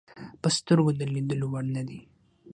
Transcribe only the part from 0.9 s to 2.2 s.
د لیدلو وړ نه دي.